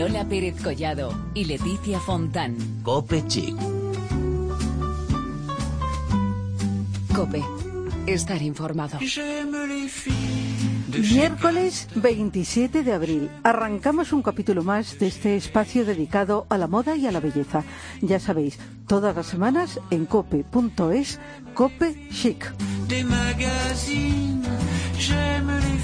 [0.00, 2.56] Lola Pérez Collado y Leticia Fontán.
[2.82, 3.54] Cope Chic.
[7.14, 7.42] Cope.
[8.06, 8.98] Estar informado.
[10.88, 13.30] Miércoles 27 de abril.
[13.42, 17.62] Arrancamos un capítulo más de este espacio dedicado a la moda y a la belleza.
[18.00, 18.58] Ya sabéis,
[18.88, 21.20] todas las semanas en cope.es,
[21.52, 22.50] Cope Chic.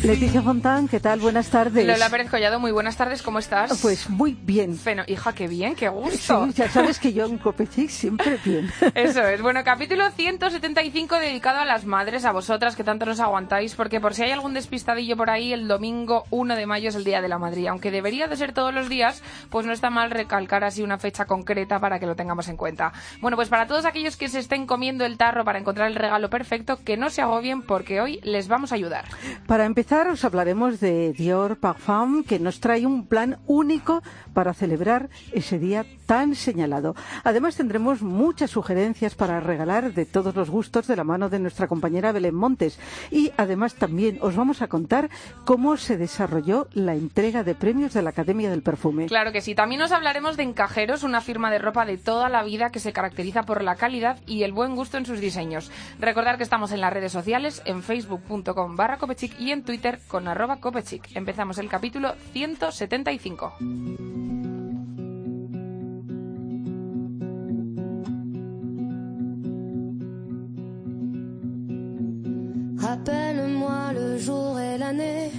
[0.07, 1.19] Leticia Fontán, ¿qué tal?
[1.19, 1.85] Buenas tardes.
[1.85, 3.81] Lola Pérez Collado, muy buenas tardes, ¿cómo estás?
[3.83, 4.79] Pues muy bien.
[4.79, 6.47] Feno, hija, qué bien, qué gusto.
[6.47, 8.71] Sí, ya sabes que yo en Copechic siempre bien.
[8.95, 9.43] Eso es.
[9.43, 14.15] Bueno, capítulo 175 dedicado a las madres, a vosotras que tanto nos aguantáis, porque por
[14.15, 17.29] si hay algún despistadillo por ahí, el domingo 1 de mayo es el Día de
[17.29, 17.67] la Madre.
[17.67, 21.25] Aunque debería de ser todos los días, pues no está mal recalcar así una fecha
[21.25, 22.93] concreta para que lo tengamos en cuenta.
[23.21, 26.31] Bueno, pues para todos aquellos que se estén comiendo el tarro para encontrar el regalo
[26.31, 29.07] perfecto, que no se agobien porque hoy les vamos a ayudar.
[29.49, 34.05] Para empezar, os hablaremos de Dior Parfum, que nos trae un plan único
[34.37, 36.95] para celebrar ese día tan señalado.
[37.25, 41.69] Además, tendremos muchas sugerencias para regalar de todos los gustos de la mano de nuestra
[41.69, 42.79] compañera Belén Montes.
[43.11, 45.11] Y además también os vamos a contar
[45.45, 49.07] cómo se desarrolló la entrega de premios de la Academia del Perfume.
[49.07, 49.55] Claro que sí.
[49.55, 52.93] También os hablaremos de Encajeros, una firma de ropa de toda la vida que se
[52.93, 55.71] caracteriza por la calidad y el buen gusto en sus diseños.
[55.99, 60.29] Recordar que estamos en las redes sociales, en facebook.com barra copechic y en Twitter con
[60.29, 61.15] arroba copechic.
[61.15, 64.56] Empezamos el capítulo 175.
[72.87, 75.33] Rappelle-moi le jour et l'année.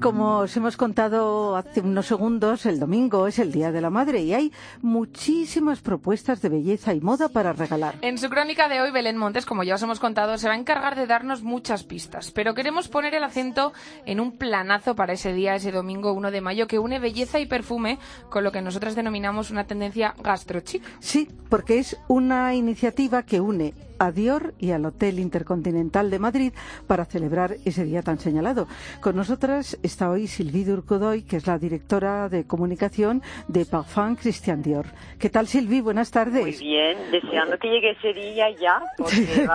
[0.00, 4.20] Como os hemos contado hace unos segundos, el domingo es el Día de la Madre
[4.22, 7.96] y hay muchísimas propuestas de belleza y moda para regalar.
[8.00, 10.58] En su crónica de hoy, Belén Montes, como ya os hemos contado, se va a
[10.58, 13.74] encargar de darnos muchas pistas, pero queremos poner el acento
[14.06, 17.46] en un planazo para ese día, ese domingo 1 de mayo, que une belleza y
[17.46, 17.98] perfume
[18.30, 20.82] con lo que nosotras denominamos una tendencia gastrochic.
[21.00, 26.52] Sí, porque es una iniciativa que une a Dior y al Hotel Intercontinental de Madrid
[26.86, 28.66] para celebrar ese día tan señalado.
[29.00, 34.62] Con nosotras está hoy Sylvie Durcodoy, que es la directora de comunicación de Parfum Christian
[34.62, 34.86] Dior.
[35.18, 35.82] ¿Qué tal, Sylvie?
[35.82, 36.42] Buenas tardes.
[36.42, 38.82] Muy bien, deseando que llegue ese día ya.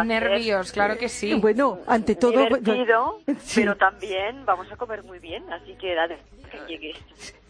[0.03, 1.33] Nervios, claro que sí.
[1.35, 2.31] Bueno, ante todo...
[2.31, 3.19] Divertido,
[3.55, 6.93] pero también vamos a comer muy bien, así que da que llegue.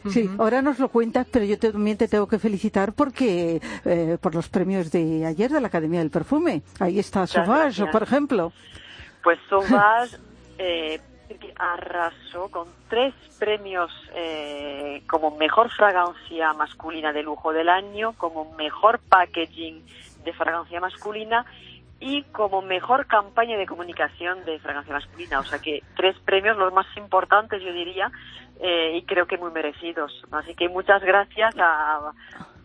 [0.10, 4.34] Sí, ahora nos lo cuentas, pero yo también te tengo que felicitar porque eh, por
[4.34, 6.64] los premios de ayer de la Academia del Perfume.
[6.80, 8.52] Ahí está Sauvage, por ejemplo.
[9.24, 10.18] Pues Sauvage
[10.58, 11.00] eh,
[11.56, 19.00] arrasó con tres premios eh, como mejor fragancia masculina de lujo del año, como mejor
[19.00, 19.84] packaging
[20.24, 21.46] de fragancia masculina
[22.02, 25.40] y como mejor campaña de comunicación de fragancia masculina.
[25.40, 28.12] O sea que tres premios, los más importantes, yo diría,
[28.60, 30.12] eh, y creo que muy merecidos.
[30.32, 32.12] Así que muchas gracias a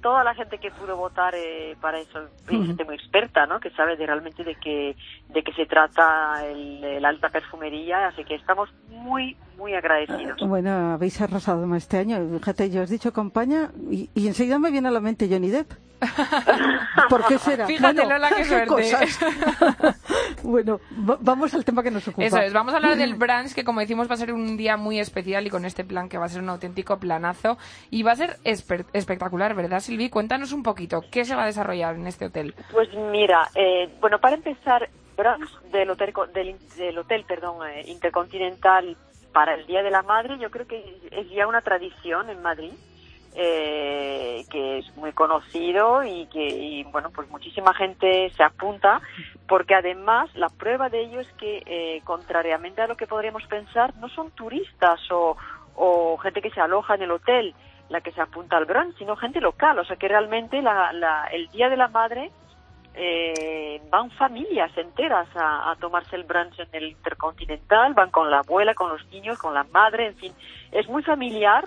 [0.00, 3.60] toda la gente que pudo votar eh, para eso, gente muy experta, ¿no?
[3.60, 4.96] Que sabe de realmente de qué
[5.28, 10.40] de qué se trata el, el, alta perfumería, así que estamos muy muy agradecidos.
[10.46, 12.18] Bueno, habéis arrasado más este año.
[12.38, 15.50] Fíjate, yo os he dicho campaña y, y enseguida me viene a la mente Johnny
[15.50, 15.72] Depp.
[17.08, 17.66] ¿Por qué será?
[17.66, 18.92] Fíjate, bueno, Lola, qué suerte.
[20.42, 22.24] bueno, vamos al tema que nos ocupa.
[22.24, 24.76] Eso es, vamos a hablar del brunch, que como decimos va a ser un día
[24.76, 27.56] muy especial y con este plan que va a ser un auténtico planazo
[27.90, 30.10] y va a ser espectacular, ¿verdad, Silvi?
[30.10, 32.54] Cuéntanos un poquito, ¿qué se va a desarrollar en este hotel?
[32.72, 38.96] Pues mira, eh, bueno, para empezar, brunch del hotel, del, del hotel perdón, eh, intercontinental
[39.36, 42.72] para el Día de la Madre, yo creo que es ya una tradición en Madrid
[43.34, 49.02] eh, que es muy conocido y que, y, bueno, pues muchísima gente se apunta,
[49.46, 53.94] porque además la prueba de ello es que, eh, contrariamente a lo que podríamos pensar,
[53.96, 55.36] no son turistas o,
[55.74, 57.54] o gente que se aloja en el hotel
[57.90, 61.26] la que se apunta al brunch, sino gente local, o sea que realmente la, la,
[61.26, 62.30] el Día de la Madre
[62.96, 68.74] eh, van familias enteras a, tomarse el brunch en el Intercontinental, van con la abuela,
[68.74, 70.32] con los niños, con la madre, en fin,
[70.72, 71.64] es muy familiar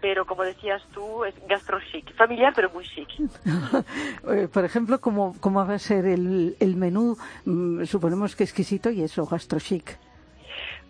[0.00, 3.08] pero como decías tú, es gastro chic, familiar pero muy chic.
[4.52, 7.16] Por ejemplo, ¿cómo, ¿cómo va a ser el, el menú?
[7.44, 9.98] Mm, suponemos que exquisito y eso, gastro chic.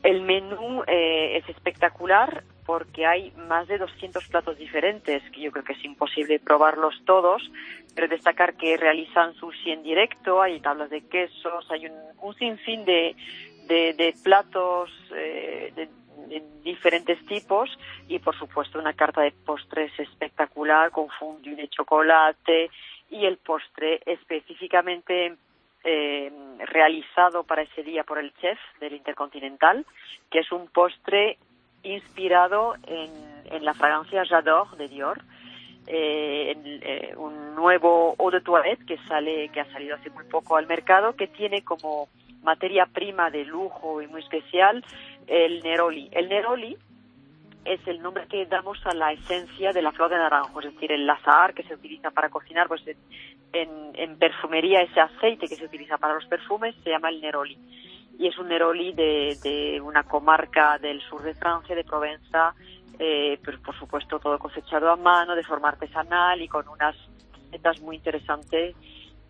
[0.03, 5.65] El menú eh, es espectacular porque hay más de 200 platos diferentes, que yo creo
[5.65, 7.43] que es imposible probarlos todos,
[7.95, 12.85] pero destacar que realizan sushi en directo, hay tablas de quesos, hay un, un sinfín
[12.85, 13.17] de,
[13.67, 15.89] de, platos eh, de,
[16.29, 17.71] de diferentes tipos
[18.07, 22.71] y por supuesto una carta de postres espectacular con fondue de chocolate
[23.11, 25.37] y el postre específicamente
[25.85, 26.31] eh,
[26.67, 29.87] realizado para ese día por el chef del Intercontinental,
[30.31, 31.39] que es un postre
[31.83, 35.23] inspirado en, la fragancia J'adore de Dior,
[35.87, 40.67] eh, un nuevo eau de toilette que sale, que ha salido hace muy poco al
[40.67, 42.09] mercado, que tiene como
[42.43, 44.85] materia prima de lujo y muy especial
[45.27, 46.09] el neroli.
[46.13, 46.77] El neroli
[47.69, 50.91] es el nombre que damos a la esencia de la flor de naranjo, es decir,
[50.91, 52.83] el azahar que se utiliza para cocinar, pues
[53.53, 57.59] en, en perfumería ese aceite que se utiliza para los perfumes se llama el neroli.
[58.19, 62.55] Y es un neroli de, de una comarca del sur de Francia, de Provenza,
[62.99, 66.97] eh, pero por supuesto todo cosechado a mano, de forma artesanal y con unas
[67.45, 68.75] recetas muy interesantes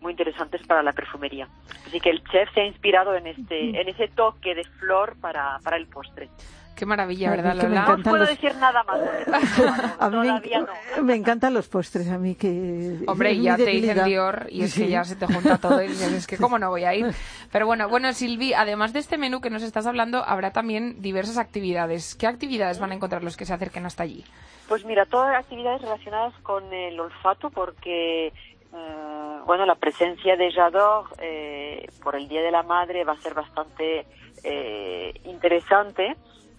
[0.01, 1.49] muy interesantes para la perfumería.
[1.85, 5.59] Así que el chef se ha inspirado en este en ese toque de flor para,
[5.61, 6.29] para el postre.
[6.79, 7.97] Qué maravilla, ¿verdad, Lola?
[7.97, 9.01] No puedo decir nada más.
[9.99, 12.99] a mí me, me, encantan los postres, a mí que...
[13.05, 16.13] Hombre, ya te dicen Dior y es que ya se te junta todo y dices,
[16.13, 17.07] es que cómo no voy a ir.
[17.51, 21.37] Pero bueno, bueno, Silvi, además de este menú que nos estás hablando, habrá también diversas
[21.37, 22.15] actividades.
[22.15, 24.23] ¿Qué actividades van a encontrar los que se acerquen hasta allí?
[24.69, 28.31] Pues mira, todas actividades relacionadas con el olfato porque
[28.71, 33.17] mm, bueno, la presencia de Jador eh, por el Día de la Madre va a
[33.17, 34.05] ser bastante
[34.45, 36.15] eh, interesante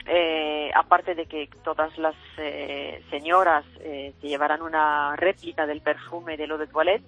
[0.06, 6.36] eh, aparte de que todas las eh, señoras eh, se llevarán una réplica del perfume
[6.36, 7.04] de lo de toilette,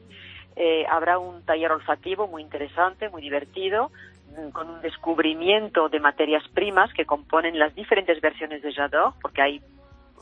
[0.57, 3.91] eh, habrá un taller olfativo muy interesante, muy divertido,
[4.37, 9.41] mm, con un descubrimiento de materias primas que componen las diferentes versiones de Jadot, porque
[9.41, 9.63] hay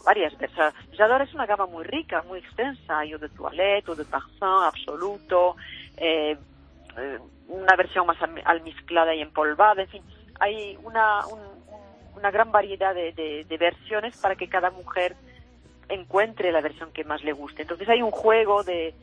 [0.04, 0.74] varias versiones.
[0.96, 4.62] Jadot es una gama muy rica, muy extensa, hay eau de toilette, eau de parfum,
[4.62, 5.56] absoluto,
[5.96, 6.36] eh,
[6.96, 7.18] eh
[7.48, 10.02] una versión más almizclada y empolvada, en fin,
[10.38, 11.59] hay una, un,
[12.16, 15.16] una gran variedad de, versiones para que cada mujer
[15.88, 17.62] encuentre la versión que más le guste.
[17.62, 18.94] Entonces hay un juego de,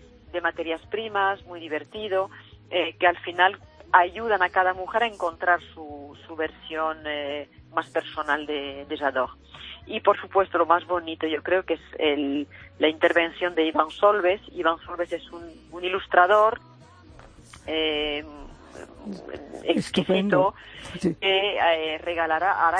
[0.41, 2.29] materias primas muy divertido
[2.69, 3.57] eh, que al final
[3.91, 9.25] ayudan a cada mujer a encontrar su, su versión eh, más personal de, de.
[9.87, 13.89] Y por supuesto lo más bonito yo creo que es el, la intervención de Iván
[13.89, 14.41] Solves.
[14.51, 16.59] Iván Solves es un, un ilustrador
[17.65, 18.23] eh,
[19.63, 20.53] exquisito
[21.01, 22.79] que eh, regalará hará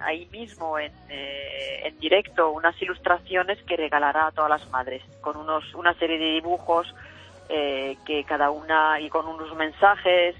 [0.00, 5.36] ahí mismo en, eh, en, directo unas ilustraciones que regalará a todas las madres con
[5.36, 6.94] unos una serie de dibujos
[7.48, 10.34] eh, que cada una y con unos mensajes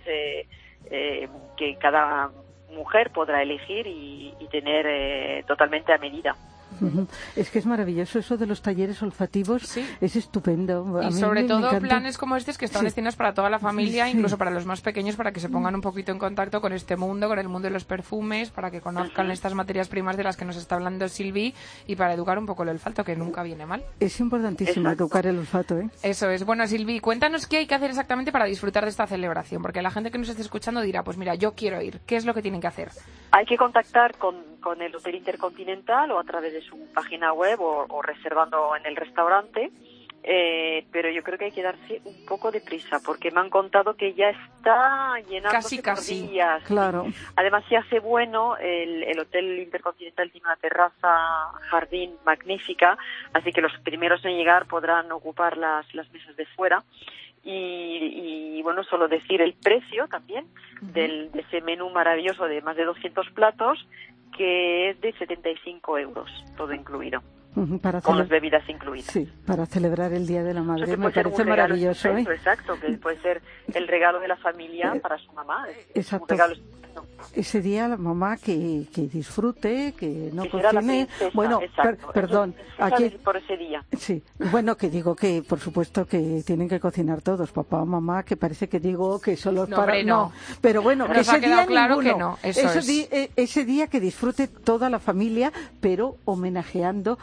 [1.57, 2.31] que cada
[2.71, 6.37] mujer podrá elegir y, y tener totalmente a medida.
[7.37, 11.01] Es que es maravilloso eso de los talleres olfativos, es estupendo.
[11.03, 14.51] y sobre todo planes como este que están destinados para toda la familia, incluso para
[14.51, 17.39] los más pequeños, para que se pongan un poquito en contacto con este mundo, con
[17.39, 20.57] el mundo de los perfumes, para que conozcan estas materias primas de las que nos
[20.57, 21.55] está hablando Silvi
[21.87, 23.83] y para educar un poco el olfato, que nunca viene mal.
[24.01, 25.89] Es importantísimo educar el olfato, ¿eh?
[26.03, 26.45] Eso es.
[26.45, 29.91] Bueno, Silvi, cuéntanos qué hay que hacer exactamente para disfrutar de esta celebración, porque la
[29.91, 32.01] gente que nos esté escuchando dirá, pues mira, yo quiero ir.
[32.07, 32.91] ¿Qué es lo que tienen que hacer?
[33.31, 37.61] Hay que contactar con, con el Hotel Intercontinental o a través de su página web
[37.61, 39.71] o, reservando en el restaurante.
[40.27, 43.51] Eh, pero yo creo que hay que darse un poco de prisa porque me han
[43.51, 46.63] contado que ya está llenándose casi, por días.
[46.65, 47.05] Claro.
[47.37, 52.97] Además, si hace bueno, el, el, Hotel Intercontinental tiene una terraza, jardín magnífica,
[53.35, 56.83] así que los primeros en llegar podrán ocupar las, las mesas de fuera.
[57.45, 60.47] Y, y, bueno, solo decir el precio también
[60.81, 63.87] del, de ese menú maravilloso de más de 200 platos,
[64.37, 67.23] que es de 75 euros, todo incluido.
[67.81, 69.07] Para con las bebidas incluidas.
[69.13, 70.97] Sí, para celebrar el Día de la Madre.
[70.97, 72.09] Me parece maravilloso.
[72.09, 72.23] ¿eh?
[72.29, 73.43] Exacto, que puede ser
[73.73, 75.67] el regalo de la familia eh, para su mamá.
[75.95, 76.35] Exacto.
[77.35, 81.09] Ese día la mamá que, que disfrute, que no cocine.
[81.33, 81.59] bueno,
[82.13, 82.55] perdón.
[82.79, 83.85] aquí, por ese día.
[83.97, 88.23] Sí, bueno, que digo que por supuesto que tienen que cocinar todos, papá o mamá,
[88.25, 90.03] que parece que digo que solo para.
[90.03, 90.33] no.
[90.61, 92.39] pero bueno, ese día claro que no.
[92.43, 97.19] Eso eh, ese día que disfrute toda la familia, pero homenajeando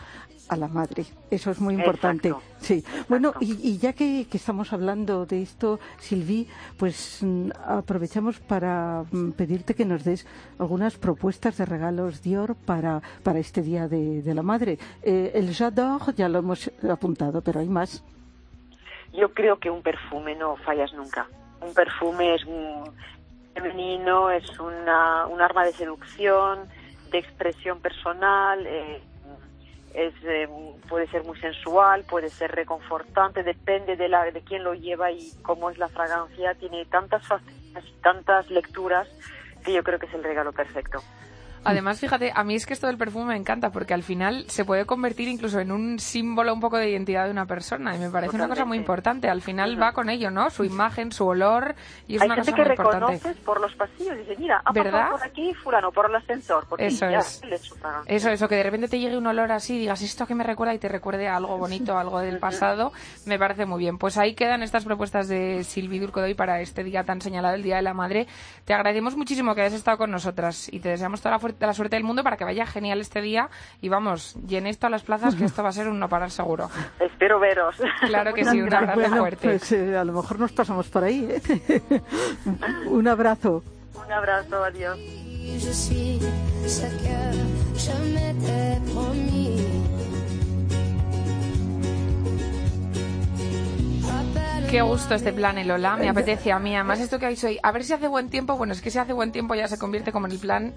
[0.52, 1.06] a la madre.
[1.30, 2.34] Eso es muy importante.
[2.58, 2.84] Sí.
[3.08, 6.48] Bueno, y, ya que, estamos hablando de esto, Silvi,
[6.78, 10.28] pues mm, aprovechamos para mm, pedirte que nos des
[10.60, 14.78] algunas propuestas de regalos Dior para, para este Día de, la Madre.
[15.04, 18.04] Eh, el J'adore ya lo hemos apuntado, pero hay más.
[19.14, 21.28] Yo creo que un perfume no fallas nunca.
[21.62, 22.92] Un perfume es un
[23.54, 26.60] femenino, es una, un arma de seducción,
[27.12, 28.66] de expresión personal.
[28.66, 29.02] Eh,
[29.94, 30.48] es eh,
[30.90, 35.32] puede ser muy sensual, puede ser reconfortante, depende de la de quién lo lleva y
[35.42, 39.08] cómo es la fragancia, tiene tantas facetas, tantas lecturas
[39.64, 41.00] que yo creo que es el regalo perfecto.
[41.64, 44.66] Además, fíjate, a mí es que esto del perfume me encanta porque al final se
[44.66, 48.10] puede convertir incluso en un símbolo un poco de identidad de una persona y me
[48.10, 49.30] parece una cosa muy importante.
[49.30, 50.50] Al final va con ello, ¿no?
[50.50, 51.76] Su imagen, su olor
[52.08, 53.34] y es Hay una gente cosa que muy importante.
[53.46, 54.92] por los pasillos y dice, mira, ha ¿Verdad?
[54.92, 56.66] pasado por aquí fulano, por el ascensor.
[56.68, 57.42] Porque Eso ya es.
[57.46, 57.56] le.
[58.08, 60.44] Eso, eso, que de repente te llegue un olor así y digas, esto que me
[60.44, 62.92] recuerda y te recuerde a algo bonito, algo del pasado,
[63.26, 63.98] me parece muy bien.
[63.98, 67.56] Pues ahí quedan estas propuestas de Silvi Durco de hoy para este día tan señalado,
[67.56, 68.28] el Día de la Madre.
[68.66, 71.74] Te agradecemos muchísimo que hayas estado con nosotras y te deseamos toda la, fuer- la
[71.74, 73.50] suerte del mundo para que vaya genial este día
[73.82, 76.70] y vamos, llenéis todas las plazas que esto va a ser un no parar seguro.
[77.00, 77.76] Espero veros.
[78.08, 79.48] Claro que sí, un abrazo Bueno, fuerte.
[79.48, 81.28] pues eh, a lo mejor nos pasamos por ahí.
[81.30, 81.82] ¿eh?
[82.88, 83.64] un abrazo.
[84.06, 84.98] Un abrazo, adiós.
[94.72, 96.74] Qué gusto este plan, el Lola, me apetece a mí.
[96.74, 98.56] Además, esto que hay hoy, a ver si hace buen tiempo.
[98.56, 100.74] Bueno, es que si hace buen tiempo ya se convierte como en el plan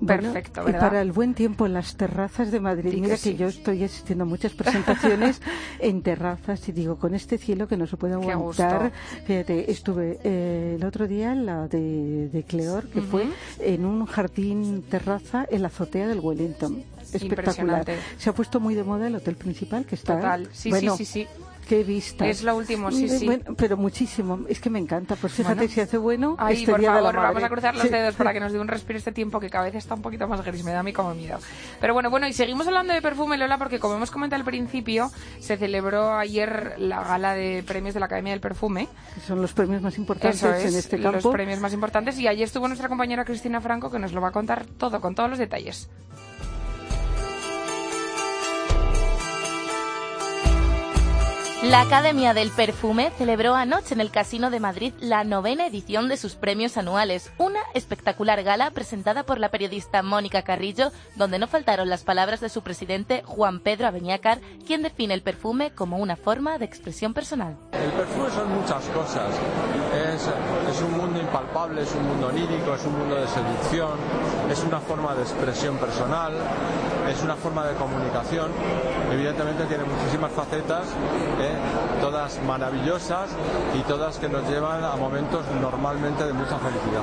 [0.00, 0.80] Bueno, perfecto, y ¿verdad?
[0.80, 2.90] para el buen tiempo en las terrazas de Madrid.
[2.90, 3.30] Que Mira sí.
[3.30, 5.40] que yo estoy asistiendo a muchas presentaciones
[5.78, 8.92] en terrazas y digo, con este cielo que no se puede aguantar.
[9.26, 13.28] Fíjate, estuve eh, el otro día en la de, de Cleor, que fue
[13.60, 16.84] en un jardín terraza en la azotea del Wellington.
[17.14, 17.86] Espectacular.
[18.18, 20.16] Se ha puesto muy de moda el hotel principal que está.
[20.16, 21.28] Total, sí, bueno, sí, sí, sí.
[21.68, 22.26] Qué vista.
[22.26, 23.26] Es lo último, sí, sí.
[23.26, 24.40] Bueno, pero muchísimo.
[24.48, 25.16] Es que me encanta.
[25.16, 25.70] Pues fíjate Bueno.
[25.70, 26.34] si hace bueno.
[26.38, 27.88] Ay, este por día de la favor, vamos a cruzar los Sí.
[27.90, 30.26] dedos para que nos dé un respiro este tiempo que cada vez está un poquito
[30.26, 31.38] más gris, me da a mí como miedo.
[31.78, 35.10] Pero bueno, bueno, y seguimos hablando de perfume, Lola, porque como hemos comentado al principio,
[35.40, 38.88] se celebró ayer la gala de premios de la Academia del Perfume.
[39.14, 41.32] Que son los premios más importantes Eso es, en este los campo.
[41.32, 42.18] premios más importantes.
[42.18, 45.14] Y allí estuvo nuestra compañera Cristina Franco, que nos lo va a contar todo, con
[45.14, 45.90] todos los detalles.
[51.64, 56.16] La Academia del Perfume celebró anoche en el Casino de Madrid la novena edición de
[56.16, 61.88] sus premios anuales, una espectacular gala presentada por la periodista Mónica Carrillo, donde no faltaron
[61.88, 64.38] las palabras de su presidente Juan Pedro Abeñácar,
[64.68, 67.56] quien define el perfume como una forma de expresión personal.
[67.72, 69.34] El perfume son muchas cosas.
[70.14, 70.30] Es,
[70.70, 73.98] es un mundo impalpable, es un mundo onírico, es un mundo de seducción,
[74.48, 76.34] es una forma de expresión personal,
[77.10, 78.52] es una forma de comunicación.
[79.10, 80.86] Evidentemente tiene muchísimas facetas,
[81.40, 81.47] ¿eh?
[82.00, 83.30] Todas maravillosas
[83.78, 87.02] y todas que nos llevan a momentos normalmente de mucha felicidad.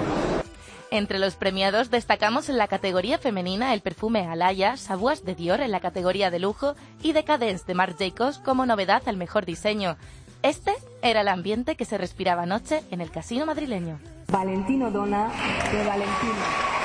[0.92, 5.72] Entre los premiados destacamos en la categoría femenina el perfume Alaya, Sabuas de Dior en
[5.72, 9.98] la categoría de lujo y Decadence de Marc Jacobs como novedad al mejor diseño.
[10.42, 14.00] Este era el ambiente que se respiraba anoche en el casino madrileño.
[14.28, 15.30] Valentino Dona
[15.72, 16.85] de Valentino.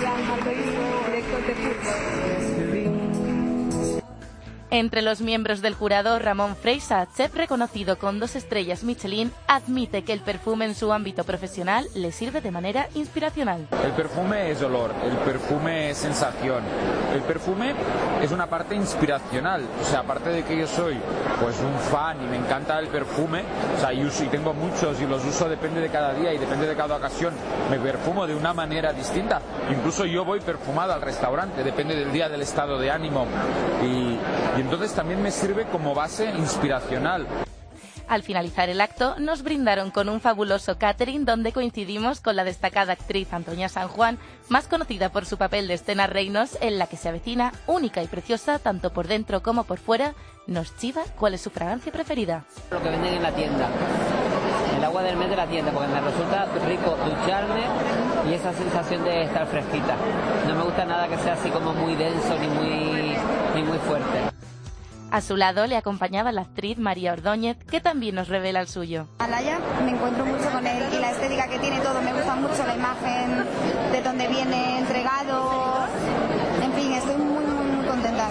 [0.00, 2.19] Jean Marguerite, director.
[4.72, 10.12] Entre los miembros del jurado, Ramón Freisa, chef reconocido con dos estrellas Michelin, admite que
[10.12, 13.66] el perfume en su ámbito profesional le sirve de manera inspiracional.
[13.84, 16.62] El perfume es olor, el perfume es sensación,
[17.12, 17.74] el perfume
[18.22, 20.96] es una parte inspiracional, o sea, aparte de que yo soy
[21.40, 23.42] pues un fan y me encanta el perfume,
[23.76, 26.38] o sea, y, uso, y tengo muchos y los uso depende de cada día y
[26.38, 27.34] depende de cada ocasión,
[27.68, 32.28] me perfumo de una manera distinta, incluso yo voy perfumado al restaurante, depende del día,
[32.28, 33.26] del estado de ánimo.
[33.82, 37.26] Y, y entonces también me sirve como base inspiracional.
[38.08, 42.92] Al finalizar el acto, nos brindaron con un fabuloso catering donde coincidimos con la destacada
[42.92, 44.18] actriz Antonia San Juan,
[44.50, 48.06] más conocida por su papel de Estena Reinos, en la que se avecina, única y
[48.06, 50.12] preciosa tanto por dentro como por fuera,
[50.46, 52.44] nos chiva cuál es su fragancia preferida.
[52.70, 53.68] Lo que venden en la tienda.
[54.76, 57.62] El agua del mes de la tienda, porque me resulta rico ducharme
[58.28, 59.96] y esa sensación de estar fresquita.
[60.48, 63.16] No me gusta nada que sea así como muy denso ni muy,
[63.54, 64.29] ni muy fuerte.
[65.10, 69.08] A su lado le acompañaba la actriz María Ordóñez, que también nos revela el suyo.
[69.18, 72.64] Alaya, me encuentro mucho con él y la estética que tiene todo, me gusta mucho
[72.64, 73.44] la imagen,
[73.90, 75.88] de dónde viene entregado,
[76.62, 78.30] en fin, estoy muy, muy, muy contenta.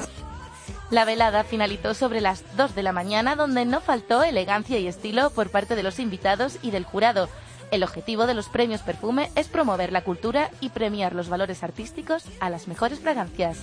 [0.90, 5.32] La velada finalizó sobre las 2 de la mañana, donde no faltó elegancia y estilo
[5.32, 7.28] por parte de los invitados y del jurado.
[7.72, 12.24] El objetivo de los premios Perfume es promover la cultura y premiar los valores artísticos
[12.40, 13.58] a las mejores fragancias.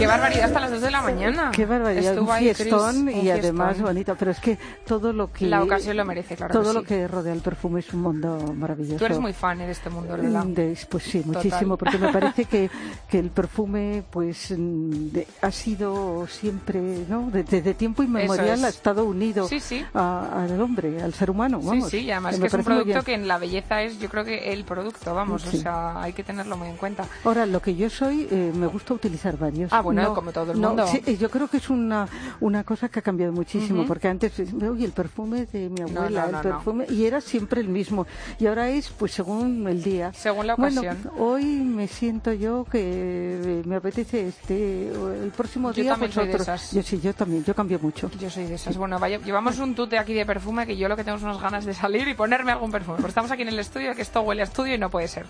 [0.00, 1.50] Qué barbaridad hasta las 2 de la mañana.
[1.52, 4.16] Qué barbaridad, Estuvo un ahí, Chris, fiestón un y además bonito.
[4.18, 5.46] Pero es que todo lo que...
[5.46, 6.86] La ocasión lo merece, claro Todo que lo sí.
[6.86, 8.96] que rodea el perfume es un mundo maravilloso.
[8.96, 10.42] Tú eres muy fan de este mundo, Lola.
[10.44, 11.34] Mm, de- pues sí, Total.
[11.44, 12.70] muchísimo, porque me parece que,
[13.10, 17.30] que el perfume pues mm, de- ha sido siempre, ¿no?
[17.30, 18.64] De- Desde tiempo inmemorial es.
[18.64, 19.84] ha estado unido Sí, sí.
[19.92, 21.90] a- al hombre, al ser humano, Sí, vamos.
[21.90, 24.24] sí, y además Me que es un producto que en la belleza es, yo creo
[24.24, 25.58] que el producto, vamos, Sí.
[25.58, 27.04] o sea, hay que tenerlo muy en cuenta.
[27.22, 29.70] Ahora, lo que yo soy, eh, me gusta utilizar varios.
[29.72, 30.86] Ah, bueno, como todo el no, mundo.
[30.86, 32.06] sí, eh, yo creo que es una,
[32.40, 33.88] una cosa que ha cambiado muchísimo, Ujú.
[33.88, 37.04] porque antes, eh, oye, el perfume de mi No, abuela, no, no, el perfume, y
[37.06, 38.06] era siempre el mismo.
[38.38, 40.12] Y ahora es, pues, según el día.
[40.12, 41.10] Según la Bueno, ocasión.
[41.18, 46.24] hoy me siento yo que eh, me apetece este, el próximo Yo día, también pues
[46.26, 46.72] soy de esas.
[46.72, 48.10] Yo sí, yo también, yo cambio mucho.
[48.18, 48.76] Yo soy de esas.
[48.76, 51.40] Bueno, vaya, llevamos un tute aquí de perfume que yo lo que tengo son unas
[51.42, 52.96] ganas de salir y ponerme algún perfume.
[52.96, 55.26] Porque estamos aquí en el estudio, que esto huele a estudio y no puede ser.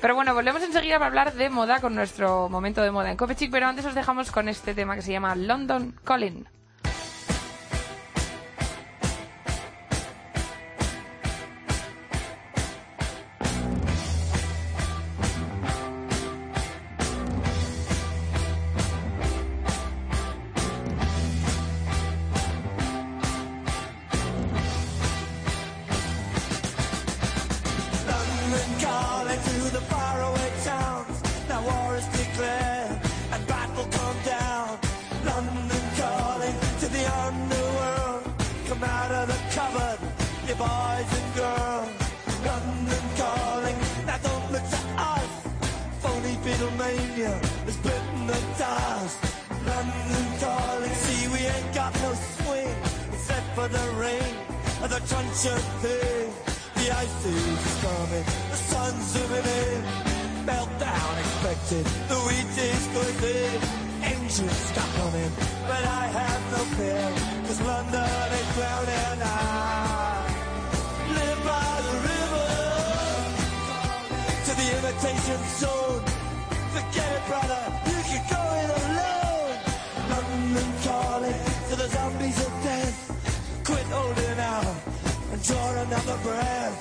[0.00, 3.36] Pero bueno, volvemos enseguida para hablar de moda con nuestro momento de moda en Coffee
[3.36, 6.44] Chic, pero antes os dejamos con este tema que se llama London Calling.
[54.94, 56.30] The crunch of thing.
[56.78, 59.80] The ice is coming, the sun's zooming in.
[60.46, 63.58] Meltdown expected, the wheat is going in.
[64.14, 65.32] Engines stop running,
[65.66, 67.06] but I have no fear,
[67.46, 69.18] cause London is drowning.
[69.22, 70.22] I
[71.18, 72.50] live by the river
[74.46, 76.04] to the imitation zone.
[76.74, 79.56] Forget it, brother, you can go it alone.
[80.12, 83.23] London calling to the zombies of death.
[83.64, 84.76] Quit holding out
[85.32, 86.76] and draw another breath.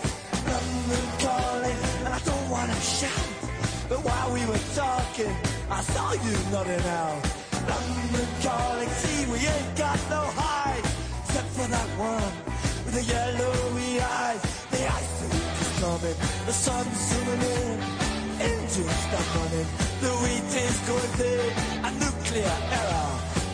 [0.52, 3.30] London calling, and I don't wanna shout.
[3.88, 5.34] But while we were talking,
[5.70, 7.24] I saw you nodding out.
[7.72, 10.84] London calling, see we ain't got no hide,
[11.24, 12.34] except for that one
[12.84, 14.42] with the yellowy eyes.
[14.72, 15.18] The ice
[15.64, 17.80] is coming, the sun's zooming in,
[18.44, 19.70] engines stop running,
[20.04, 21.48] the wheat is going thin,
[21.88, 23.13] a nuclear error.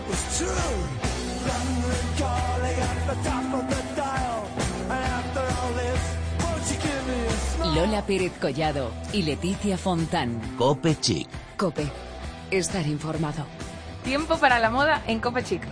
[0.00, 0.76] it was true.
[1.50, 4.42] London calling at the top of the dial.
[4.94, 6.02] And after all this,
[6.42, 7.74] won't you give me a smile?
[7.74, 10.40] Lola Pérez Collado y Leticia Fontán.
[10.56, 11.28] Cope Chic.
[11.56, 11.86] Cope.
[12.50, 13.44] Estar informado.
[14.04, 15.62] Tiempo para la moda en Cope Chic.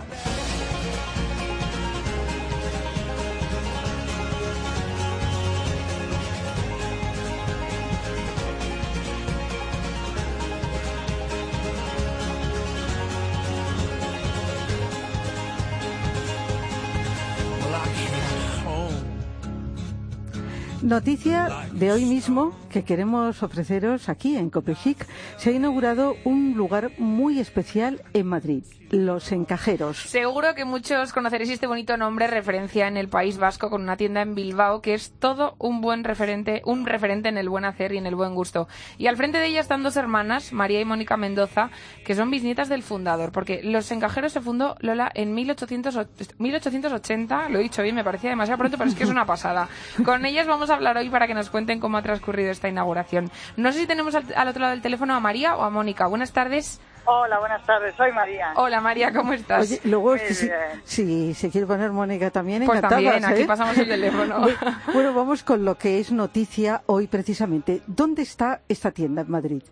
[20.89, 25.05] Noticia de hoy mismo que queremos ofreceros aquí en Copechic,
[25.37, 29.97] se ha inaugurado un lugar muy especial en Madrid, Los Encajeros.
[29.97, 34.21] Seguro que muchos conoceréis este bonito nombre, referencia en el País Vasco, con una tienda
[34.21, 37.97] en Bilbao que es todo un buen referente, un referente en el buen hacer y
[37.97, 38.67] en el buen gusto.
[38.97, 41.71] Y al frente de ella están dos hermanas, María y Mónica Mendoza,
[42.05, 45.97] que son bisnietas del fundador, porque Los Encajeros se fundó, Lola, en 1800
[46.37, 49.67] 1880, lo he dicho bien, me parecía demasiado pronto, pero es que es una pasada.
[50.05, 53.31] Con ellas vamos a hablar hoy para que nos cuenten cómo ha transcurrido esta inauguración.
[53.55, 56.07] No sé si tenemos al, al otro lado del teléfono a María o a Mónica.
[56.07, 56.81] Buenas tardes.
[57.05, 58.51] Hola, buenas tardes, soy María.
[58.55, 59.61] Hola María, ¿cómo estás?
[59.71, 60.59] Oye, luego, Muy si, bien.
[60.83, 63.45] si se quiere poner Mónica también, Pues también, aquí ¿eh?
[63.47, 64.45] pasamos el teléfono.
[64.93, 67.81] bueno, vamos con lo que es noticia hoy precisamente.
[67.87, 69.63] ¿Dónde está esta tienda en Madrid?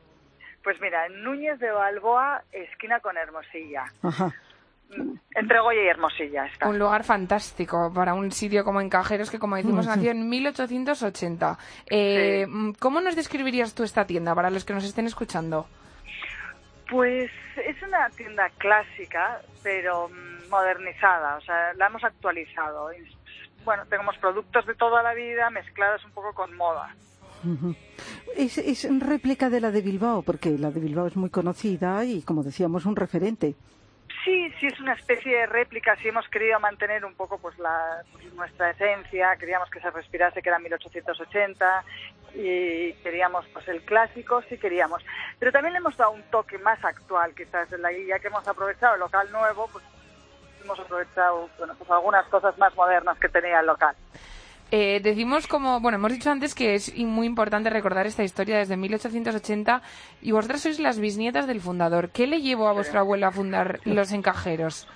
[0.63, 3.83] Pues mira, en Núñez de Balboa, esquina con Hermosilla.
[4.01, 4.33] Ajá.
[5.35, 6.67] Entre Goya y Hermosilla está.
[6.69, 10.17] Un lugar fantástico para un sitio como Encajeros que, como decimos, Mm, nació sí.
[10.17, 11.57] en 1880.
[11.89, 12.47] Eh,
[12.79, 15.67] ¿Cómo nos describirías tú esta tienda para los que nos estén escuchando?
[16.89, 22.91] Pues es una tienda clásica, pero mm, modernizada, o sea, la hemos actualizado.
[22.93, 23.15] Y,
[23.65, 26.95] Bueno, tenemos productos de toda la vida mezclados un poco con moda.
[28.35, 32.21] Es, es réplica de la de Bilbao, porque la de Bilbao es muy conocida y,
[32.21, 33.55] como decíamos, un referente.
[34.27, 38.03] Sí, sí es una especie de réplica, sí hemos querido mantener un poco pues la
[38.35, 41.85] nuestra esencia, queríamos que se respirase que era 1880
[42.35, 45.01] y queríamos pues el clásico, sí queríamos.
[45.39, 48.45] Pero también le hemos dado un toque más actual, quizás de la ya que hemos
[48.45, 49.85] aprovechado el local nuevo, pues
[50.61, 53.95] hemos aprovechado bueno, pues algunas cosas más modernas que tenía el local.
[54.69, 58.75] Eh, decimos como, bueno, hemos dicho antes que es muy importante recordar esta historia desde
[58.75, 59.81] 1880
[60.21, 62.09] y vosotras sois las bisnietas del fundador.
[62.09, 64.87] ¿Qué le llevó a vuestro abuelo a fundar Los Encajeros?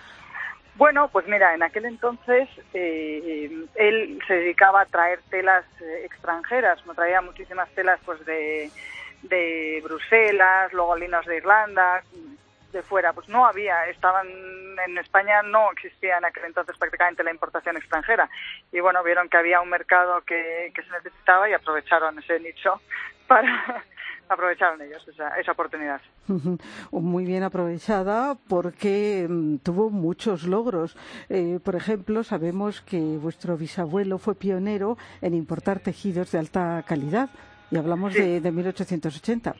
[0.75, 6.85] Bueno, pues mira, en aquel entonces eh, él se dedicaba a traer telas eh, extranjeras,
[6.85, 8.69] no traía muchísimas telas pues de,
[9.23, 12.03] de Bruselas, luego linos de Irlanda,
[12.71, 17.31] de fuera, pues no había, estaban en España no existía en aquel entonces prácticamente la
[17.31, 18.29] importación extranjera
[18.71, 22.81] y bueno, vieron que había un mercado que, que se necesitaba y aprovecharon ese nicho
[23.27, 23.83] para
[24.29, 25.99] aprovecharon ellos esa, esa oportunidad.
[26.91, 30.95] Muy bien aprovechada porque mm, tuvo muchos logros.
[31.27, 37.29] Eh, por ejemplo, sabemos que vuestro bisabuelo fue pionero en importar tejidos de alta calidad
[37.71, 38.21] y hablamos Sí.
[38.21, 39.53] de, de 1880.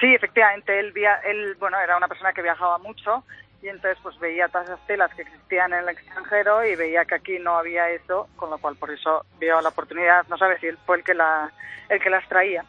[0.00, 3.24] Sí, efectivamente, él, via- él bueno, era una persona que viajaba mucho
[3.62, 7.14] y entonces pues veía todas esas telas que existían en el extranjero y veía que
[7.14, 10.66] aquí no había eso, con lo cual por eso vio la oportunidad, no sabe si
[10.66, 11.50] él fue el que, la,
[11.88, 12.64] el que las traía.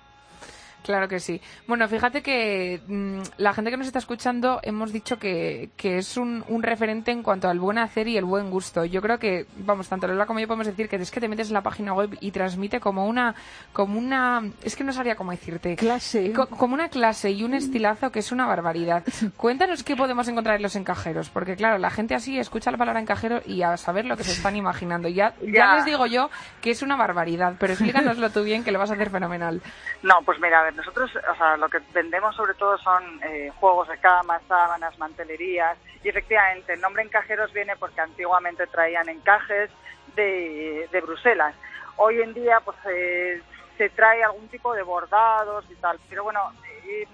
[0.88, 1.42] Claro que sí.
[1.68, 6.16] Bueno, fíjate que mm, la gente que nos está escuchando hemos dicho que, que es
[6.16, 8.86] un, un referente en cuanto al buen hacer y el buen gusto.
[8.86, 11.50] Yo creo que, vamos, tanto Lola como yo podemos decir que es que te metes
[11.50, 13.36] en la página web y transmite como una,
[13.74, 15.76] como una, es que no sabría cómo decirte.
[15.76, 16.32] Clase.
[16.32, 19.04] Co- como una clase y un estilazo que es una barbaridad.
[19.36, 23.02] Cuéntanos qué podemos encontrar en los encajeros, porque claro, la gente así escucha la palabra
[23.02, 25.10] encajero y a saber lo que se están imaginando.
[25.10, 25.76] Ya, ya Ya.
[25.76, 26.30] les digo yo
[26.62, 29.62] que es una barbaridad, pero explícanoslo tú bien que lo vas a hacer fenomenal.
[30.04, 33.52] No, pues mira, a ver, nosotros, o sea, lo que vendemos sobre todo son eh,
[33.60, 35.78] juegos de cama, sábanas, mantelerías.
[36.04, 39.70] Y efectivamente, el nombre encajeros viene porque antiguamente traían encajes
[40.16, 41.56] de, de Bruselas.
[41.98, 43.42] Hoy en día, pues eh,
[43.78, 46.00] se trae algún tipo de bordados y tal.
[46.10, 46.40] Pero bueno,
[46.88, 47.08] eh,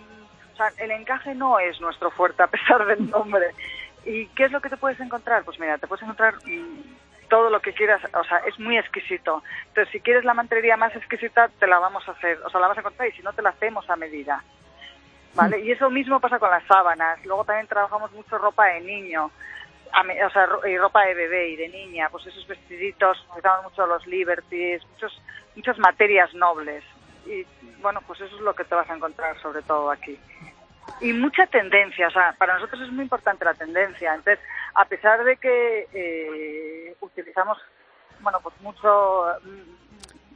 [0.53, 3.51] o sea, el encaje no es nuestro fuerte a pesar del nombre.
[4.05, 5.43] ¿Y qué es lo que te puedes encontrar?
[5.43, 6.81] Pues mira, te puedes encontrar mm,
[7.33, 9.41] todo lo que quieras, o sea, es muy exquisito.
[9.69, 12.67] Entonces, si quieres la mantelería más exquisita, te la vamos a hacer, o sea, la
[12.67, 14.43] vas a encontrar y si no, te la hacemos a medida.
[15.33, 15.61] ¿Vale?
[15.61, 17.25] Y eso mismo pasa con las sábanas.
[17.25, 21.69] Luego también trabajamos mucho ropa de niño, o sea, y ropa de bebé y de
[21.69, 25.19] niña, pues esos vestiditos, utilizamos mucho los liberties, muchos,
[25.55, 26.83] muchas materias nobles.
[27.25, 27.47] Y
[27.81, 30.19] bueno, pues eso es lo que te vas a encontrar sobre todo aquí.
[31.01, 34.13] Y mucha tendencia, o sea, para nosotros es muy importante la tendencia.
[34.15, 34.39] Entonces,
[34.75, 37.57] a pesar de que eh, utilizamos,
[38.21, 39.25] bueno, pues mucho,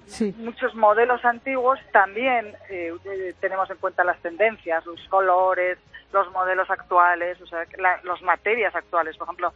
[0.06, 0.34] Sí.
[0.38, 5.78] muchos modelos antiguos, también eh, eh, tenemos en cuenta las tendencias, los colores,
[6.14, 9.54] los modelos actuales, o sea, la- las materias actuales, por ejemplo,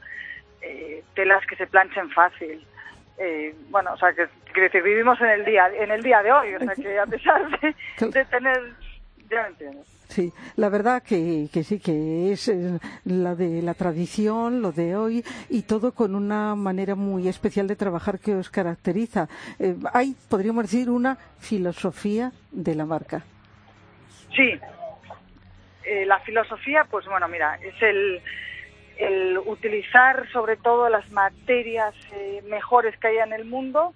[0.62, 2.66] eh, telas que se planchen fácil.
[3.18, 6.60] Eh, bueno, o sea, que vivimos en el día en el día de hoy, o
[6.60, 7.76] sea, que a pesar de,
[8.08, 8.62] de tener,
[9.32, 9.50] ya.
[10.08, 14.98] Sí, la verdad que, que sí, que es eh, la de la tradición, lo de
[14.98, 19.30] hoy y todo con una manera muy especial de trabajar que os caracteriza.
[19.58, 23.24] Eh, hay, podríamos decir, una filosofía de la marca.
[24.36, 24.60] Sí.
[25.86, 28.22] Eh, la filosofía, pues bueno, mira, es el,
[28.98, 33.94] el utilizar sobre todo las materias eh, mejores que hay en el mundo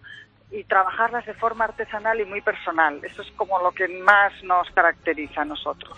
[0.56, 3.00] y trabajarlas de forma artesanal y muy personal.
[3.04, 5.98] Eso es como lo que más nos caracteriza a nosotros.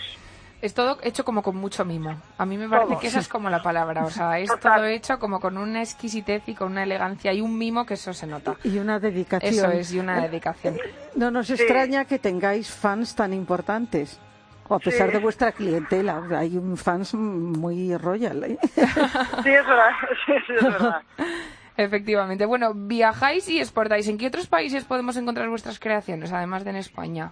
[0.60, 2.20] Es todo hecho como con mucho mimo.
[2.39, 4.04] A mí me parece Todo, que esa es como la palabra.
[4.06, 4.78] O sea, es Total.
[4.78, 8.12] todo hecho como con una exquisitez y con una elegancia y un mimo que eso
[8.12, 8.56] se nota.
[8.63, 9.54] Y una dedicación.
[9.54, 10.76] Eso es, y una dedicación.
[11.15, 14.20] No nos extraña que tengáis fans tan importantes.
[14.67, 15.13] O a pesar Sí.
[15.13, 18.43] de vuestra clientela, hay un fans muy royal.
[18.43, 18.58] ¿eh?
[18.74, 19.91] Sí, es verdad.
[20.26, 21.02] Sí, sí, es verdad.
[21.78, 22.46] Efectivamente.
[22.46, 24.08] Bueno, viajáis y exportáis.
[24.08, 27.32] ¿En qué otros países podemos encontrar vuestras creaciones, además de en España?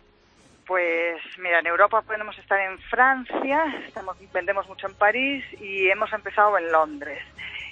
[0.67, 6.12] Pues mira, en Europa podemos estar en Francia, estamos, vendemos mucho en París y hemos
[6.13, 7.23] empezado en Londres.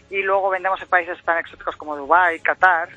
[0.09, 2.89] Y luego vendemos en países tan exóticos como Dubái, Qatar.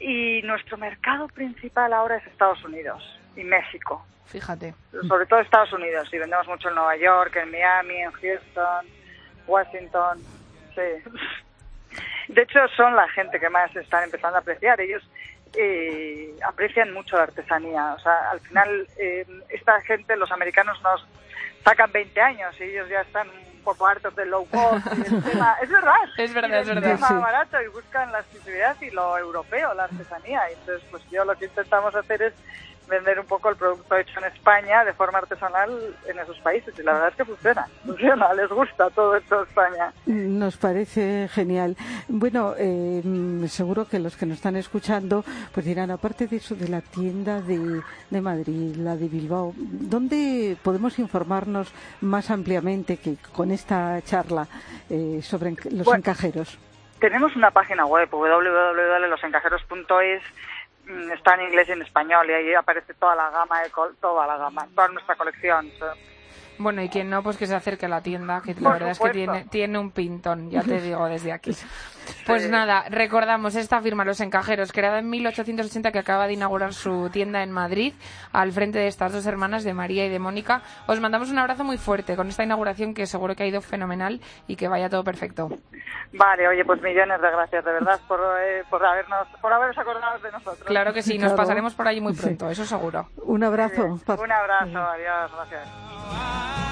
[0.00, 3.02] Y nuestro mercado principal ahora es Estados Unidos
[3.36, 4.04] y México.
[4.26, 4.74] Fíjate.
[5.08, 6.08] Sobre todo Estados Unidos.
[6.12, 8.86] Y vendemos mucho en Nueva York, en Miami, en Houston,
[9.46, 10.18] Washington.
[10.74, 11.10] Sí.
[12.28, 14.80] De hecho, son la gente que más están empezando a apreciar.
[14.80, 15.02] Ellos
[15.56, 17.94] eh, aprecian mucho la artesanía.
[17.94, 21.06] O sea, al final, eh, esta gente, los americanos, nos
[21.64, 24.86] sacan 20 años y ellos ya están un poco hartos del low cost.
[24.92, 25.94] y del tema- Es verdad.
[26.18, 26.94] Es verdad, es verdad.
[26.94, 27.14] tema Sí.
[27.14, 30.42] barato y buscan la exclusividad y lo europeo, la artesanía.
[30.50, 32.34] Y entonces, pues yo lo que intentamos hacer es
[32.88, 35.70] vender un poco el producto hecho en España de forma artesanal
[36.06, 36.74] en esos países.
[36.78, 39.92] Y la verdad es que funciona, funciona, les gusta todo hecho en España.
[40.06, 41.76] Nos parece genial.
[42.08, 43.02] Bueno, eh,
[43.48, 47.40] seguro que los que nos están escuchando pues dirán, aparte de eso de la tienda
[47.40, 54.46] de, de Madrid, la de Bilbao, ¿dónde podemos informarnos más ampliamente que con esta charla
[54.90, 55.98] eh, sobre los Bueno.
[55.98, 56.58] encajeros?
[57.00, 60.22] Tenemos una página web, www.losencajeros.es,
[61.12, 64.26] está en inglés y en español y ahí aparece toda la gama, de col- toda
[64.26, 65.70] la gama, toda nuestra colección.
[66.58, 68.90] Bueno, y quien no, pues que se acerque a la tienda, que la Por verdad
[68.90, 71.52] es que tiene, tiene un pintón, ya te digo desde aquí.
[72.26, 77.08] Pues nada, recordamos esta firma Los Encajeros, creada en 1880 que acaba de inaugurar su
[77.10, 77.94] tienda en Madrid,
[78.32, 80.62] al frente de estas dos hermanas, de María y de Mónica.
[80.86, 84.20] Os mandamos un abrazo muy fuerte con esta inauguración que seguro que ha ido fenomenal
[84.46, 85.48] y que vaya todo perfecto.
[86.12, 90.18] Vale, oye, pues millones de gracias, de verdad, por, eh, por, habernos, por haberos acordado
[90.20, 90.64] de nosotros.
[90.66, 91.36] Claro que sí, nos Claro.
[91.36, 93.08] pasaremos por allí muy pronto, eso seguro.
[93.24, 93.84] Un abrazo.
[93.84, 96.67] Un abrazo, adiós, gracias.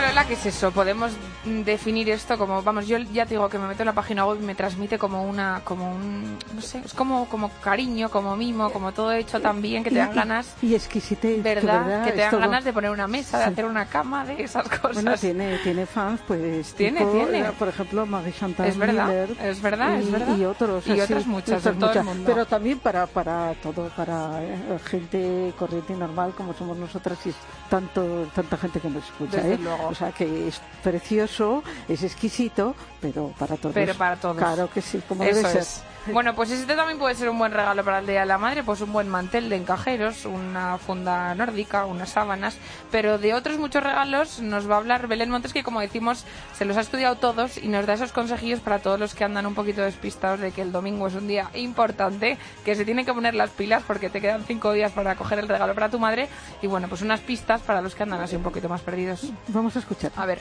[0.00, 0.70] Lola, que es eso.
[0.72, 1.12] Podemos
[1.44, 4.38] definir esto como, vamos, yo ya te digo que me meto en la página web
[4.40, 8.70] y me transmite como una, como un, no sé, es como, como cariño, como mimo,
[8.70, 11.36] como todo hecho tan bien que te dan ganas, Y exquisitez.
[11.36, 12.04] que ¿verdad?
[12.04, 12.40] Que te dan todo.
[12.40, 13.50] ganas de poner una mesa, de Sí.
[13.50, 14.94] hacer una cama, de esas cosas.
[14.94, 16.74] Bueno, tiene, tiene fans, pues.
[16.74, 17.40] Tiene, tipo, tiene.
[17.40, 19.36] eh, Por ejemplo, Marie Chantal Es verdad, Miller.
[19.42, 20.36] es verdad, y, es verdad.
[20.36, 20.86] Y otros.
[20.86, 22.24] Y así, otras muchas, otras todo el mundo.
[22.26, 27.30] Pero también para, para todo, para eh, gente corriente y normal como somos nosotras y
[27.30, 27.36] es
[27.68, 29.36] tanto, tanta gente que nos escucha.
[29.36, 29.58] Desde ¿eh?
[29.58, 29.83] luego.
[29.88, 33.74] O sea que es precioso, es exquisito, pero para todos.
[33.74, 34.36] Pero para todos.
[34.36, 35.62] Claro que sí, como Eso debe ser.
[35.62, 35.82] es.
[36.12, 38.62] Bueno, pues este también puede ser un buen regalo para el Día de la Madre,
[38.62, 42.58] pues un buen mantel de encajeros, una funda nórdica, unas sábanas,
[42.90, 46.66] pero de otros muchos regalos nos va a hablar Belén Montes, que como decimos, se
[46.66, 49.54] los ha estudiado todos y nos da esos consejillos para todos los que andan un
[49.54, 52.36] poquito despistados de que el domingo es un día importante,
[52.66, 55.48] que se tienen que poner las pilas porque te quedan cinco días para coger el
[55.48, 56.28] regalo para tu madre
[56.60, 59.32] y bueno, pues unas pistas para los que andan así un poquito más perdidos.
[59.48, 60.12] Vamos a escuchar.
[60.16, 60.40] A ver.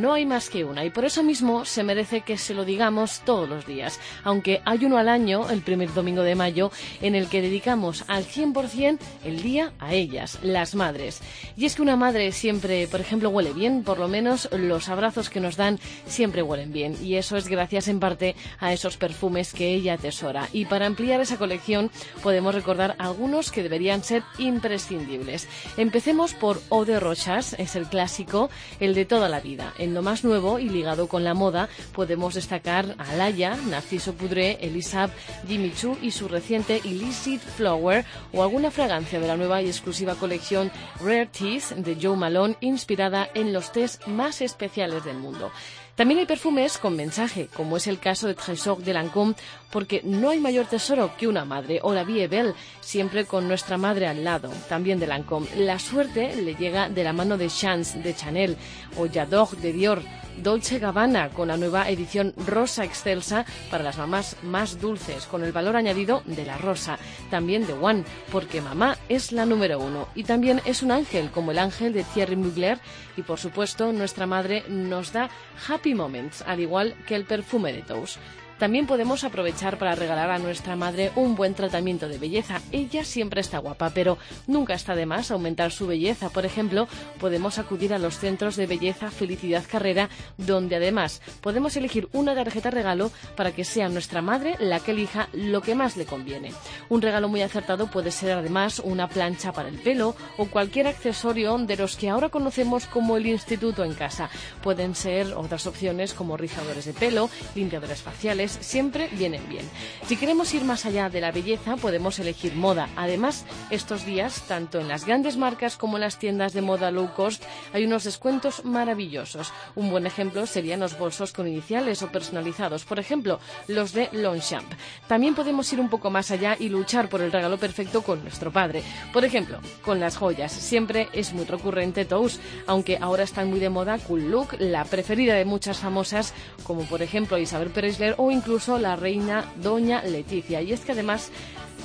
[0.00, 3.20] No hay más que una y por eso mismo se merece que se lo digamos
[3.24, 7.28] todos los días, aunque hay uno al año, el primer domingo de mayo, en el
[7.28, 11.20] que dedicamos al 100% el día a ellas, las madres.
[11.56, 15.30] Y es que una madre siempre, por ejemplo, huele bien, por lo menos los abrazos
[15.30, 19.52] que nos dan siempre huelen bien y eso es gracias en parte a esos perfumes
[19.52, 20.48] que ella atesora.
[20.52, 21.90] Y para ampliar esa colección
[22.22, 25.48] podemos recordar algunos que deberían ser imprescindibles.
[25.76, 29.72] Empecemos por Eau de Rochas, es el clásico, el de toda la vida.
[29.86, 34.58] En lo más nuevo y ligado con la moda podemos destacar a Alaya, Narciso Pudré,
[34.60, 35.10] Elisab,
[35.46, 40.16] Jimmy Choo y su reciente Illicit Flower o alguna fragancia de la nueva y exclusiva
[40.16, 45.52] colección Rare Teas de Joe Malone inspirada en los tés más especiales del mundo.
[45.96, 49.34] También hay perfumes con mensaje, como es el caso de Trésor de Lancôme,
[49.70, 53.78] porque no hay mayor tesoro que una madre, o la Vie Belle, siempre con nuestra
[53.78, 55.48] madre al lado, también de Lancôme.
[55.56, 58.58] La suerte le llega de la mano de Chance de Chanel,
[58.98, 60.02] o J'adore de Dior,
[60.42, 65.52] Dolce Gabbana con la nueva edición Rosa Excelsa para las mamás más dulces, con el
[65.52, 66.98] valor añadido de la rosa.
[67.30, 70.08] También de One, porque mamá es la número uno.
[70.14, 72.78] Y también es un ángel, como el ángel de Thierry Mugler.
[73.16, 75.30] Y por supuesto, nuestra madre nos da
[75.68, 78.18] happy moments, al igual que el perfume de Toast.
[78.58, 82.60] También podemos aprovechar para regalar a nuestra madre un buen tratamiento de belleza.
[82.72, 84.16] Ella siempre está guapa, pero
[84.46, 86.30] nunca está de más aumentar su belleza.
[86.30, 86.88] Por ejemplo,
[87.20, 92.70] podemos acudir a los centros de belleza Felicidad Carrera, donde además podemos elegir una tarjeta
[92.70, 96.52] regalo para que sea nuestra madre la que elija lo que más le conviene.
[96.88, 101.58] Un regalo muy acertado puede ser además una plancha para el pelo o cualquier accesorio
[101.58, 104.30] de los que ahora conocemos como el instituto en casa.
[104.62, 109.68] Pueden ser otras opciones como rizadores de pelo, limpiadores faciales, siempre vienen bien.
[110.06, 112.88] Si queremos ir más allá de la belleza, podemos elegir moda.
[112.96, 117.12] Además, estos días, tanto en las grandes marcas como en las tiendas de moda low
[117.14, 119.52] cost, hay unos descuentos maravillosos.
[119.74, 124.72] Un buen ejemplo serían los bolsos con iniciales o personalizados, por ejemplo, los de Longchamp.
[125.08, 128.52] También podemos ir un poco más allá y luchar por el regalo perfecto con nuestro
[128.52, 128.82] padre.
[129.12, 130.52] Por ejemplo, con las joyas.
[130.52, 135.34] Siempre es muy recurrente Tous, aunque ahora están muy de moda Cool Look, la preferida
[135.34, 140.62] de muchas famosas, como por ejemplo Isabel Preisler o incluso la reina Doña Leticia.
[140.62, 141.30] Y es que además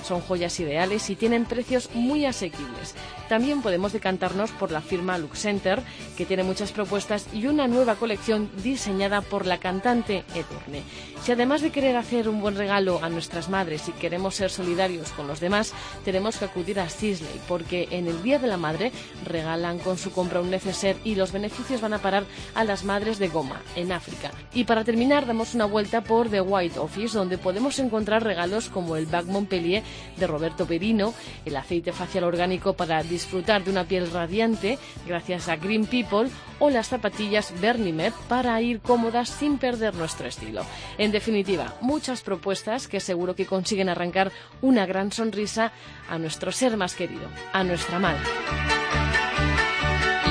[0.06, 2.96] son joyas ideales y tienen precios muy asequibles.
[3.32, 5.82] También podemos decantarnos por la firma Lux Center,
[6.18, 10.84] que tiene muchas propuestas y una nueva colección diseñada por la cantante Edurne.
[11.24, 15.12] Si además de querer hacer un buen regalo a nuestras madres y queremos ser solidarios
[15.12, 15.72] con los demás,
[16.04, 18.92] tenemos que acudir a Sisley, porque en el Día de la Madre
[19.26, 23.18] regalan con su compra un neceser y los beneficios van a parar a las madres
[23.18, 24.32] de Goma, en África.
[24.54, 28.98] Y para terminar, damos una vuelta por The White Office, donde podemos encontrar regalos como
[28.98, 29.84] el Bag Montpellier
[30.18, 31.14] de Roberto Perino,
[31.46, 36.30] el aceite facial orgánico para disfrutar de una piel radiante gracias a Green People
[36.60, 40.66] o las zapatillas Bernimet para ir cómodas sin perder nuestro estilo.
[40.98, 44.32] En definitiva, muchas propuestas que seguro que consiguen arrancar
[44.62, 45.72] una gran sonrisa
[46.10, 48.24] a nuestro ser más querido, a nuestra madre.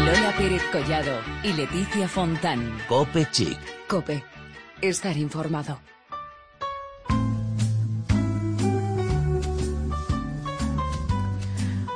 [0.05, 2.77] Lola Pérez Collado y Leticia Fontán.
[2.89, 3.59] Cope Chic.
[3.87, 4.25] Cope.
[4.83, 5.79] Estar informado.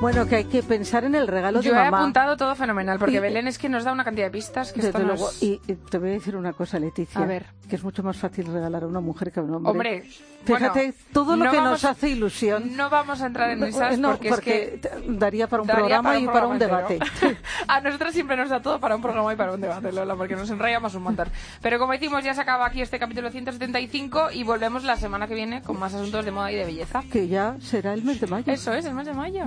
[0.04, 1.96] Bueno, que hay que pensar en el regalo Yo de he mamá.
[2.00, 4.82] apuntado todo fenomenal, porque Y- Belén es que nos da una cantidad de pistas que
[4.82, 7.22] Desde nos- luego, y, y te voy a decir una cosa, Leticia.
[7.22, 7.46] A ver.
[7.70, 9.70] Que es mucho más fácil regalar a una mujer que a un hombre.
[9.70, 10.02] Hombre,
[10.44, 12.76] Fíjate bueno, todo lo no que vamos- nos hace ilusión.
[12.76, 15.80] No vamos a entrar en esas No, porque, es que te- daría para un daría
[15.80, 16.98] programa para un y para un debate.
[17.68, 20.36] a nosotros siempre nos da todo para un programa y para un debate, Lola, porque
[20.36, 21.28] nos enrayamos un montón.
[21.62, 25.34] Pero como decimos, ya se acaba aquí este capítulo 175 y volvemos la semana que
[25.34, 27.02] viene con más asuntos de moda y de belleza.
[27.10, 28.52] Que ya será el mes de mayo.
[28.52, 29.46] Eso es, el mes de mayo.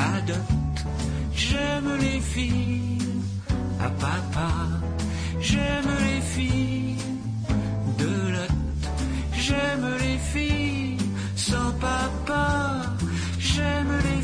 [0.00, 0.86] Adopte,
[1.34, 2.98] j'aime les filles
[3.80, 4.50] à papa,
[5.40, 6.96] j'aime les filles
[7.98, 8.82] de Lot,
[9.36, 10.96] j'aime les filles
[11.36, 12.82] sans papa,
[13.38, 14.19] j'aime les